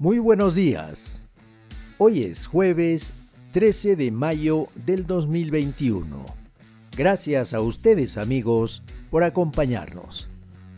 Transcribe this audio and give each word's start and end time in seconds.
Muy 0.00 0.18
buenos 0.18 0.54
días. 0.54 1.28
Hoy 1.98 2.22
es 2.22 2.46
jueves 2.46 3.12
13 3.52 3.96
de 3.96 4.10
mayo 4.10 4.68
del 4.74 5.06
2021. 5.06 6.24
Gracias 6.96 7.52
a 7.52 7.60
ustedes 7.60 8.16
amigos 8.16 8.82
por 9.10 9.24
acompañarnos. 9.24 10.30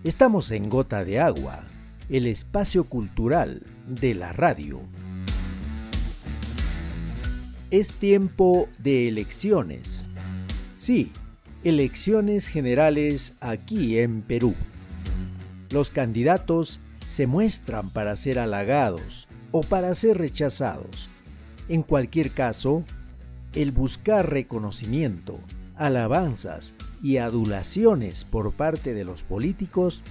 Estamos 0.03 0.51
en 0.51 0.69
Gota 0.69 1.05
de 1.05 1.21
Agua, 1.21 1.63
el 2.09 2.27
espacio 2.27 2.83
cultural 2.83 3.63
de 3.87 4.17
la 4.17 4.33
radio. 4.33 4.81
Es 7.71 7.93
tiempo 7.93 8.69
de 8.79 9.07
elecciones. 9.07 10.11
Sí, 10.79 11.13
elecciones 11.63 12.49
generales 12.49 13.35
aquí 13.39 14.01
en 14.01 14.23
Perú. 14.23 14.57
Los 15.71 15.91
candidatos 15.91 16.81
se 17.07 17.27
muestran 17.27 17.91
para 17.91 18.17
ser 18.17 18.39
halagados 18.39 19.29
o 19.51 19.63
para 19.63 19.95
ser 19.95 20.19
rechazados. 20.19 21.11
En 21.69 21.83
cualquier 21.83 22.33
caso, 22.33 22.85
el 23.55 23.73
buscar 23.73 24.31
reconocimiento, 24.31 25.39
alabanzas 25.77 26.75
y 27.03 27.19
adulaciones 27.19 28.25
por 28.25 28.53
parte 28.53 28.95
de 28.95 29.05
los 29.05 29.23
políticos 29.23 30.03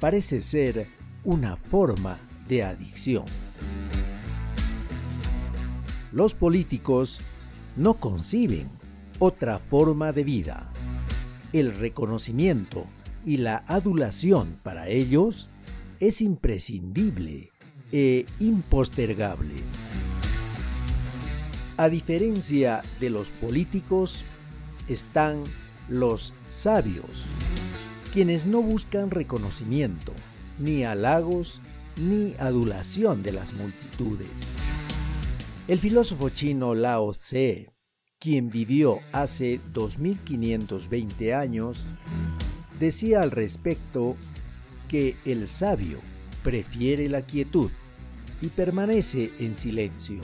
parece 0.00 0.42
ser 0.42 0.88
una 1.24 1.56
forma 1.56 2.18
de 2.48 2.64
adicción. 2.64 3.24
Los 6.10 6.34
políticos 6.34 7.20
no 7.76 7.94
conciben 7.94 8.68
otra 9.18 9.58
forma 9.58 10.12
de 10.12 10.24
vida. 10.24 10.72
El 11.52 11.74
reconocimiento 11.76 12.86
y 13.24 13.36
la 13.38 13.64
adulación 13.68 14.58
para 14.62 14.88
ellos 14.88 15.48
es 16.02 16.20
imprescindible 16.20 17.52
e 17.92 18.26
impostergable. 18.40 19.54
A 21.76 21.88
diferencia 21.88 22.82
de 22.98 23.08
los 23.08 23.30
políticos, 23.30 24.24
están 24.88 25.44
los 25.88 26.34
sabios, 26.48 27.24
quienes 28.12 28.46
no 28.46 28.62
buscan 28.62 29.12
reconocimiento, 29.12 30.12
ni 30.58 30.82
halagos, 30.82 31.60
ni 31.96 32.34
adulación 32.40 33.22
de 33.22 33.30
las 33.30 33.52
multitudes. 33.52 34.56
El 35.68 35.78
filósofo 35.78 36.30
chino 36.30 36.74
Lao 36.74 37.12
Tse, 37.12 37.70
quien 38.18 38.50
vivió 38.50 38.98
hace 39.12 39.60
2520 39.72 41.32
años, 41.32 41.86
decía 42.80 43.22
al 43.22 43.30
respecto 43.30 44.16
que 44.92 45.16
el 45.24 45.48
sabio 45.48 46.02
prefiere 46.44 47.08
la 47.08 47.22
quietud 47.22 47.70
y 48.42 48.48
permanece 48.48 49.32
en 49.38 49.56
silencio. 49.56 50.20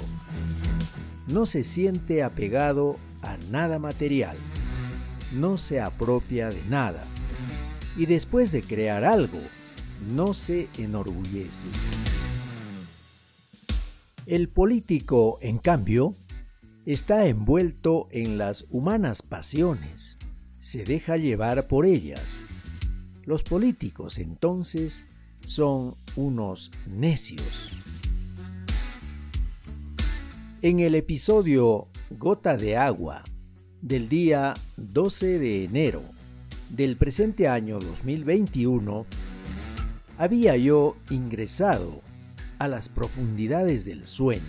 No 1.27 1.47
se 1.47 1.65
siente 1.65 2.23
apegado 2.23 2.99
a 3.23 3.39
nada 3.51 3.79
material, 3.79 4.37
no 5.33 5.57
se 5.57 5.81
apropia 5.81 6.51
de 6.51 6.63
nada 6.67 7.03
y 7.97 8.05
después 8.05 8.53
de 8.53 8.63
crear 8.63 9.07
algo, 9.07 9.41
no 10.15 10.35
se 10.35 10.69
enorgullece. 10.77 11.69
El 14.27 14.51
político, 14.51 15.39
en 15.41 15.57
cambio, 15.57 16.15
está 16.85 17.25
envuelto 17.25 18.07
en 18.11 18.37
las 18.37 18.67
humanas 18.69 19.23
pasiones, 19.23 20.19
se 20.59 20.85
deja 20.85 21.17
llevar 21.17 21.69
por 21.69 21.87
ellas 21.87 22.45
los 23.29 23.43
políticos 23.43 24.17
entonces 24.17 25.05
son 25.45 25.95
unos 26.17 26.73
necios. 26.87 27.73
En 30.63 30.81
el 30.81 30.95
episodio 30.95 31.89
Gota 32.19 32.57
de 32.57 32.79
Agua 32.79 33.23
del 33.83 34.09
día 34.09 34.55
12 34.79 35.39
de 35.39 35.65
enero 35.65 36.03
del 36.71 36.97
presente 36.97 37.49
año 37.49 37.79
2021, 37.79 39.05
había 40.17 40.57
yo 40.57 40.97
ingresado 41.11 42.01
a 42.59 42.67
las 42.67 42.89
profundidades 42.89 43.85
del 43.85 44.07
sueño 44.07 44.43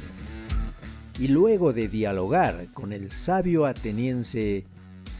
y 1.20 1.28
luego 1.28 1.74
de 1.74 1.90
dialogar 1.90 2.72
con 2.72 2.94
el 2.94 3.12
sabio 3.12 3.66
ateniense 3.66 4.64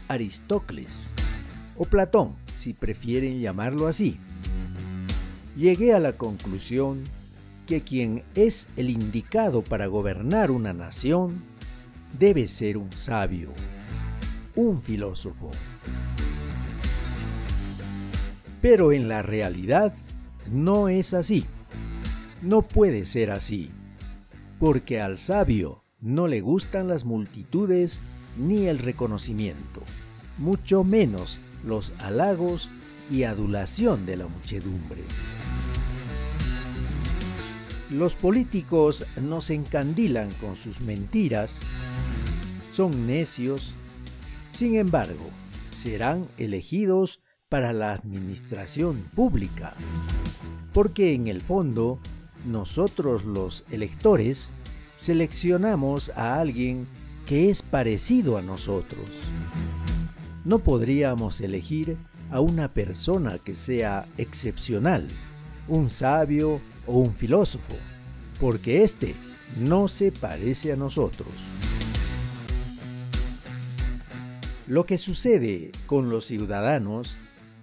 Aristócles 0.08 1.10
o 1.76 1.84
Platón, 1.84 2.36
si 2.60 2.74
prefieren 2.74 3.40
llamarlo 3.40 3.86
así. 3.86 4.18
Llegué 5.56 5.94
a 5.94 5.98
la 5.98 6.12
conclusión 6.12 7.04
que 7.66 7.80
quien 7.80 8.22
es 8.34 8.68
el 8.76 8.90
indicado 8.90 9.62
para 9.62 9.86
gobernar 9.86 10.50
una 10.50 10.74
nación 10.74 11.42
debe 12.18 12.48
ser 12.48 12.76
un 12.76 12.92
sabio, 12.92 13.54
un 14.54 14.82
filósofo. 14.82 15.50
Pero 18.60 18.92
en 18.92 19.08
la 19.08 19.22
realidad 19.22 19.94
no 20.46 20.90
es 20.90 21.14
así. 21.14 21.46
No 22.42 22.60
puede 22.60 23.06
ser 23.06 23.30
así, 23.30 23.70
porque 24.58 25.00
al 25.00 25.18
sabio 25.18 25.82
no 25.98 26.26
le 26.26 26.42
gustan 26.42 26.88
las 26.88 27.06
multitudes 27.06 28.02
ni 28.36 28.66
el 28.66 28.78
reconocimiento, 28.78 29.82
mucho 30.36 30.84
menos 30.84 31.40
los 31.64 31.92
halagos 31.98 32.70
y 33.10 33.24
adulación 33.24 34.06
de 34.06 34.16
la 34.16 34.26
muchedumbre. 34.26 35.02
Los 37.90 38.14
políticos 38.14 39.04
nos 39.20 39.50
encandilan 39.50 40.30
con 40.34 40.54
sus 40.54 40.80
mentiras, 40.80 41.60
son 42.68 43.06
necios, 43.06 43.74
sin 44.52 44.76
embargo, 44.76 45.28
serán 45.72 46.28
elegidos 46.38 47.20
para 47.48 47.72
la 47.72 47.92
administración 47.92 49.02
pública, 49.14 49.74
porque 50.72 51.14
en 51.14 51.26
el 51.26 51.40
fondo, 51.40 51.98
nosotros 52.46 53.24
los 53.24 53.64
electores 53.70 54.50
seleccionamos 54.94 56.10
a 56.10 56.40
alguien 56.40 56.86
que 57.26 57.50
es 57.50 57.62
parecido 57.62 58.38
a 58.38 58.42
nosotros 58.42 59.08
no 60.44 60.60
podríamos 60.60 61.40
elegir 61.40 61.98
a 62.30 62.40
una 62.40 62.72
persona 62.72 63.38
que 63.38 63.54
sea 63.54 64.06
excepcional, 64.16 65.06
un 65.68 65.90
sabio 65.90 66.60
o 66.86 66.98
un 66.98 67.14
filósofo, 67.14 67.74
porque 68.38 68.84
éste 68.84 69.14
no 69.56 69.88
se 69.88 70.12
parece 70.12 70.72
a 70.72 70.76
nosotros. 70.76 71.28
Lo 74.66 74.84
que 74.84 74.98
sucede 74.98 75.72
con 75.86 76.10
los 76.10 76.26
ciudadanos 76.26 77.18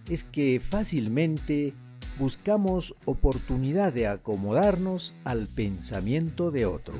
es 0.10 0.26
que 0.26 0.60
fácilmente 0.60 1.74
buscamos 2.20 2.96
oportunidad 3.06 3.94
de 3.94 4.08
acomodarnos 4.08 5.14
al 5.24 5.48
pensamiento 5.48 6.52
de 6.52 6.66
otro. 6.66 6.96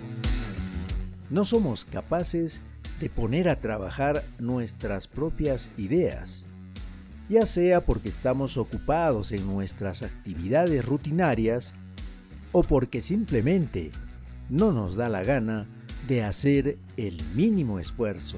No 1.30 1.44
somos 1.44 1.84
capaces 1.84 2.62
de 3.00 3.10
poner 3.10 3.50
a 3.50 3.60
trabajar 3.60 4.24
nuestras 4.40 5.08
propias 5.08 5.72
ideas, 5.78 6.46
ya 7.30 7.46
sea 7.46 7.86
porque 7.86 8.10
estamos 8.10 8.58
ocupados 8.58 9.32
en 9.32 9.46
nuestras 9.46 10.04
actividades 10.04 10.84
rutinarias 10.86 11.76
o 12.52 12.64
porque 12.64 13.02
simplemente 13.02 13.92
no 14.50 14.72
nos 14.72 14.96
da 14.96 15.10
la 15.10 15.24
gana 15.24 15.68
de 16.08 16.24
hacer 16.24 16.78
el 16.96 17.22
mínimo 17.36 17.80
esfuerzo. 17.80 18.38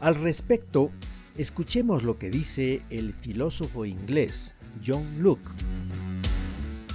Al 0.00 0.14
respecto, 0.14 0.92
escuchemos 1.36 2.04
lo 2.04 2.18
que 2.18 2.30
dice 2.30 2.82
el 2.90 3.14
filósofo 3.14 3.84
inglés 3.84 4.54
John 4.86 5.22
Locke. 5.22 5.50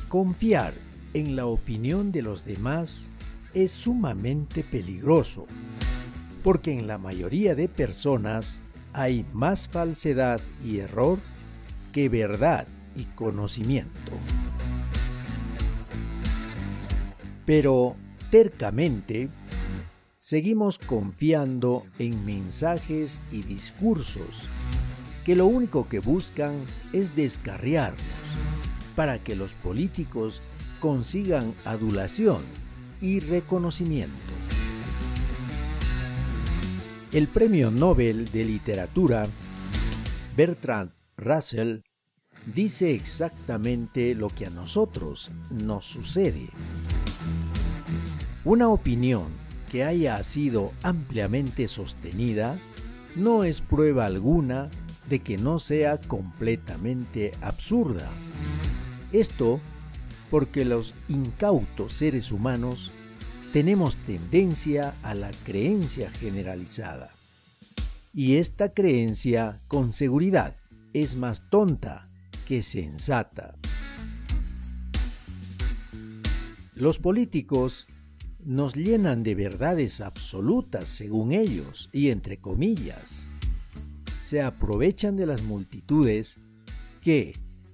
Confiar 0.07 0.73
en 1.13 1.35
la 1.35 1.47
opinión 1.47 2.11
de 2.11 2.21
los 2.21 2.45
demás 2.45 3.09
es 3.53 3.71
sumamente 3.71 4.63
peligroso, 4.63 5.45
porque 6.43 6.71
en 6.71 6.87
la 6.87 6.97
mayoría 6.97 7.55
de 7.55 7.69
personas 7.69 8.59
hay 8.93 9.25
más 9.33 9.67
falsedad 9.67 10.41
y 10.63 10.79
error 10.79 11.19
que 11.91 12.09
verdad 12.09 12.67
y 12.95 13.05
conocimiento. 13.05 14.11
Pero 17.45 17.95
tercamente, 18.31 19.29
seguimos 20.17 20.79
confiando 20.79 21.85
en 21.99 22.25
mensajes 22.25 23.21
y 23.31 23.43
discursos 23.43 24.43
que 25.23 25.35
lo 25.35 25.47
único 25.47 25.87
que 25.87 25.99
buscan 25.99 26.65
es 26.91 27.15
descarriarnos 27.15 28.01
para 28.95 29.19
que 29.19 29.35
los 29.35 29.55
políticos 29.55 30.41
consigan 30.79 31.53
adulación 31.65 32.41
y 33.03 33.19
reconocimiento. 33.19 34.15
El 37.11 37.27
Premio 37.27 37.69
Nobel 37.69 38.31
de 38.31 38.45
Literatura 38.45 39.27
Bertrand 40.35 40.93
Russell 41.17 41.81
dice 42.55 42.95
exactamente 42.95 44.15
lo 44.15 44.29
que 44.29 44.45
a 44.45 44.49
nosotros 44.49 45.31
nos 45.51 45.85
sucede. 45.85 46.47
Una 48.45 48.69
opinión 48.69 49.27
que 49.69 49.83
haya 49.83 50.23
sido 50.23 50.71
ampliamente 50.81 51.67
sostenida 51.67 52.57
no 53.17 53.43
es 53.43 53.59
prueba 53.59 54.05
alguna 54.05 54.71
de 55.09 55.19
que 55.19 55.37
no 55.37 55.59
sea 55.59 55.99
completamente 55.99 57.33
absurda. 57.41 58.09
Esto 59.11 59.59
porque 60.33 60.65
los 60.65 60.95
incautos 61.09 61.93
seres 61.93 62.31
humanos 62.31 62.91
tenemos 63.51 63.97
tendencia 63.97 64.95
a 65.03 65.13
la 65.13 65.29
creencia 65.43 66.09
generalizada. 66.09 67.13
Y 68.15 68.37
esta 68.37 68.73
creencia 68.73 69.61
con 69.67 69.93
seguridad 69.93 70.55
es 70.91 71.15
más 71.15 71.51
tonta 71.51 72.09
que 72.47 72.63
sensata. 72.63 73.59
Los 76.73 76.97
políticos 76.97 77.85
nos 78.43 78.73
llenan 78.73 79.21
de 79.21 79.35
verdades 79.35 80.01
absolutas 80.01 80.89
según 80.89 81.31
ellos 81.31 81.91
y 81.91 82.09
entre 82.09 82.37
comillas. 82.39 83.21
Se 84.23 84.41
aprovechan 84.41 85.15
de 85.15 85.27
las 85.27 85.43
multitudes 85.43 86.39
que, 87.01 87.33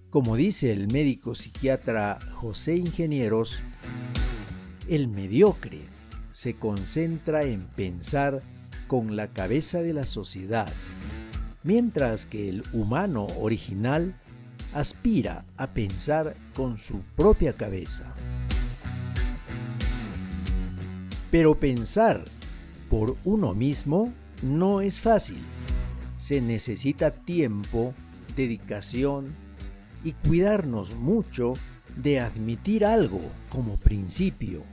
como 0.09 0.35
dice 0.35 0.71
el 0.71 0.87
médico 0.91 1.35
psiquiatra 1.35 2.19
José 2.33 2.75
Ingenieros, 2.77 3.59
el 4.87 5.07
mediocre 5.07 5.81
se 6.31 6.55
concentra 6.55 7.43
en 7.43 7.67
pensar 7.67 8.41
con 8.87 9.15
la 9.15 9.27
cabeza 9.27 9.83
de 9.83 9.93
la 9.93 10.05
sociedad, 10.05 10.71
mientras 11.63 12.25
que 12.25 12.49
el 12.49 12.63
humano 12.73 13.27
original 13.39 14.15
aspira 14.73 15.45
a 15.57 15.67
pensar 15.67 16.35
con 16.55 16.79
su 16.79 17.01
propia 17.15 17.53
cabeza. 17.53 18.15
Pero 21.29 21.59
pensar 21.59 22.25
por 22.89 23.15
uno 23.25 23.53
mismo 23.53 24.11
no 24.41 24.81
es 24.81 25.01
fácil. 25.01 25.37
Se 26.17 26.41
necesita 26.41 27.11
tiempo, 27.11 27.93
dedicación 28.35 29.35
y 30.03 30.13
cuidarnos 30.13 30.95
mucho 30.95 31.53
de 31.95 32.19
admitir 32.19 32.85
algo 32.85 33.21
como 33.49 33.77
principio 33.77 34.63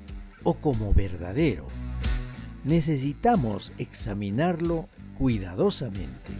o 0.43 0.55
como 0.55 0.93
verdadero. 0.93 1.67
Necesitamos 2.64 3.73
examinarlo 3.78 4.88
cuidadosamente. 5.19 6.32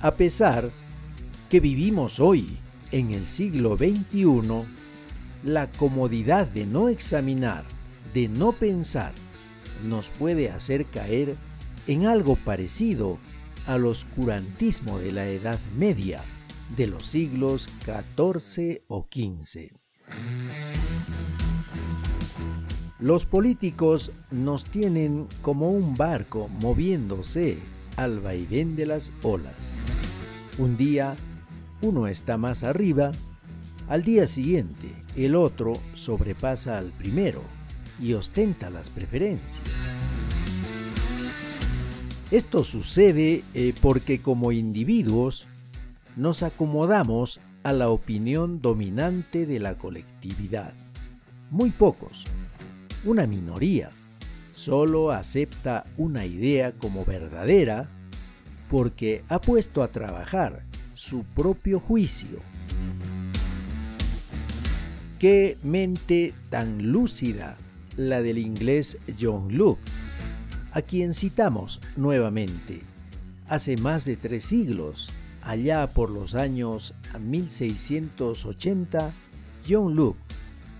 A 0.00 0.14
pesar 0.14 0.70
que 1.48 1.60
vivimos 1.60 2.18
hoy 2.18 2.58
en 2.90 3.10
el 3.10 3.28
siglo 3.28 3.76
XXI, 3.76 4.64
la 5.44 5.70
comodidad 5.70 6.46
de 6.46 6.66
no 6.66 6.88
examinar, 6.88 7.64
de 8.14 8.28
no 8.28 8.52
pensar, 8.52 9.12
nos 9.84 10.10
puede 10.10 10.50
hacer 10.50 10.86
caer 10.86 11.36
en 11.86 12.06
algo 12.06 12.36
parecido 12.36 13.18
al 13.66 13.86
oscurantismo 13.86 14.98
de 14.98 15.12
la 15.12 15.26
Edad 15.26 15.58
Media 15.76 16.22
de 16.76 16.86
los 16.86 17.06
siglos 17.06 17.68
XIV 17.84 18.82
o 18.88 19.06
XV. 19.10 19.72
Los 22.98 23.26
políticos 23.26 24.12
nos 24.30 24.64
tienen 24.64 25.26
como 25.42 25.70
un 25.70 25.96
barco 25.96 26.48
moviéndose 26.48 27.58
al 27.96 28.20
vaivén 28.20 28.76
de 28.76 28.86
las 28.86 29.10
olas. 29.22 29.74
Un 30.58 30.76
día 30.76 31.16
uno 31.80 32.06
está 32.06 32.36
más 32.38 32.62
arriba, 32.62 33.12
al 33.88 34.04
día 34.04 34.28
siguiente 34.28 34.94
el 35.16 35.34
otro 35.34 35.74
sobrepasa 35.94 36.78
al 36.78 36.92
primero 36.92 37.42
y 38.00 38.14
ostenta 38.14 38.70
las 38.70 38.88
preferencias. 38.88 39.62
Esto 42.32 42.64
sucede 42.64 43.44
eh, 43.52 43.74
porque 43.82 44.22
como 44.22 44.52
individuos 44.52 45.46
nos 46.16 46.42
acomodamos 46.42 47.40
a 47.62 47.74
la 47.74 47.90
opinión 47.90 48.62
dominante 48.62 49.44
de 49.44 49.60
la 49.60 49.76
colectividad. 49.76 50.72
Muy 51.50 51.72
pocos, 51.72 52.24
una 53.04 53.26
minoría, 53.26 53.90
solo 54.52 55.10
acepta 55.10 55.84
una 55.98 56.24
idea 56.24 56.72
como 56.72 57.04
verdadera 57.04 57.90
porque 58.70 59.24
ha 59.28 59.38
puesto 59.38 59.82
a 59.82 59.88
trabajar 59.88 60.64
su 60.94 61.24
propio 61.24 61.80
juicio. 61.80 62.38
Qué 65.18 65.58
mente 65.62 66.32
tan 66.48 66.92
lúcida 66.92 67.58
la 67.98 68.22
del 68.22 68.38
inglés 68.38 68.96
John 69.20 69.54
Locke, 69.54 69.82
a 70.72 70.82
quien 70.82 71.14
citamos 71.14 71.80
nuevamente. 71.96 72.82
Hace 73.48 73.76
más 73.76 74.04
de 74.04 74.16
tres 74.16 74.44
siglos, 74.44 75.10
allá 75.42 75.92
por 75.92 76.10
los 76.10 76.34
años 76.34 76.94
1680, 77.18 79.14
John 79.68 79.94
Locke 79.94 80.18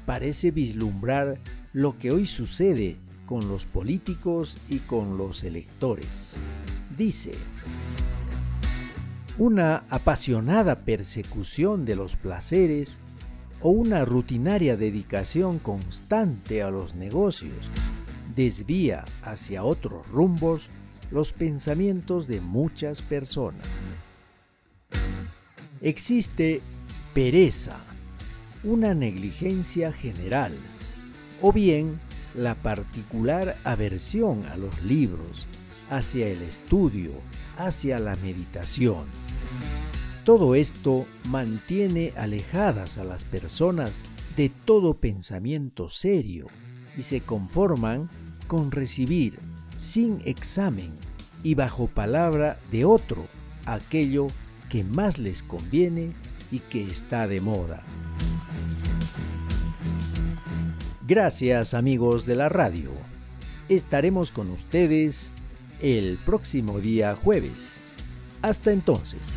parece 0.06 0.50
vislumbrar 0.50 1.38
lo 1.72 1.98
que 1.98 2.10
hoy 2.10 2.26
sucede 2.26 2.96
con 3.26 3.48
los 3.48 3.66
políticos 3.66 4.58
y 4.68 4.78
con 4.80 5.18
los 5.18 5.44
electores. 5.44 6.32
Dice, 6.96 7.32
una 9.38 9.84
apasionada 9.88 10.80
persecución 10.80 11.84
de 11.84 11.96
los 11.96 12.16
placeres 12.16 13.00
o 13.60 13.70
una 13.70 14.04
rutinaria 14.04 14.76
dedicación 14.76 15.58
constante 15.58 16.62
a 16.62 16.70
los 16.70 16.94
negocios 16.94 17.70
desvía 18.34 19.04
hacia 19.22 19.64
otros 19.64 20.08
rumbos 20.08 20.70
los 21.10 21.32
pensamientos 21.32 22.26
de 22.26 22.40
muchas 22.40 23.02
personas. 23.02 23.66
Existe 25.80 26.62
pereza, 27.12 27.76
una 28.64 28.94
negligencia 28.94 29.92
general, 29.92 30.56
o 31.40 31.52
bien 31.52 32.00
la 32.34 32.54
particular 32.54 33.56
aversión 33.64 34.46
a 34.46 34.56
los 34.56 34.82
libros, 34.82 35.48
hacia 35.90 36.28
el 36.28 36.42
estudio, 36.42 37.12
hacia 37.58 37.98
la 37.98 38.16
meditación. 38.16 39.06
Todo 40.24 40.54
esto 40.54 41.04
mantiene 41.28 42.12
alejadas 42.16 42.96
a 42.96 43.04
las 43.04 43.24
personas 43.24 43.90
de 44.36 44.48
todo 44.48 44.94
pensamiento 44.94 45.90
serio 45.90 46.46
y 46.96 47.02
se 47.02 47.20
conforman 47.20 48.08
con 48.52 48.70
recibir 48.70 49.38
sin 49.78 50.20
examen 50.26 50.90
y 51.42 51.54
bajo 51.54 51.86
palabra 51.86 52.60
de 52.70 52.84
otro 52.84 53.26
aquello 53.64 54.26
que 54.68 54.84
más 54.84 55.16
les 55.16 55.42
conviene 55.42 56.10
y 56.50 56.58
que 56.58 56.84
está 56.84 57.26
de 57.26 57.40
moda. 57.40 57.82
Gracias 61.08 61.72
amigos 61.72 62.26
de 62.26 62.36
la 62.36 62.50
radio. 62.50 62.90
Estaremos 63.70 64.30
con 64.30 64.50
ustedes 64.50 65.32
el 65.80 66.18
próximo 66.18 66.78
día 66.78 67.14
jueves. 67.14 67.80
Hasta 68.42 68.70
entonces. 68.70 69.30